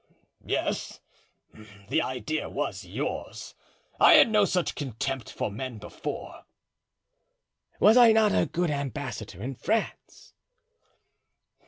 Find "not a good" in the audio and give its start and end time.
8.11-8.71